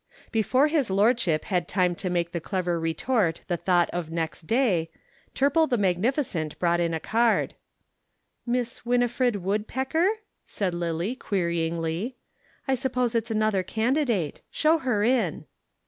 Before 0.31 0.65
his 0.65 0.89
lordship 0.89 1.45
had 1.45 1.67
time 1.67 1.93
to 1.97 2.09
make 2.09 2.31
the 2.31 2.41
clever 2.41 2.79
retort 2.79 3.41
the 3.45 3.55
thought 3.55 3.87
of 3.91 4.09
next 4.09 4.47
day, 4.47 4.89
Turple 5.35 5.69
the 5.69 5.77
magnificent 5.77 6.57
brought 6.57 6.79
in 6.79 6.91
a 6.95 6.99
card. 6.99 7.53
"Miss 8.43 8.83
Winifred 8.83 9.43
Woodpecker?" 9.43 10.09
said 10.43 10.73
Lillie 10.73 11.15
queryingly. 11.15 12.15
"I 12.67 12.73
suppose 12.73 13.13
it's 13.13 13.29
another 13.29 13.61
candidate. 13.61 14.41
Show 14.51 14.79
her 14.79 15.03
in." 15.03 15.45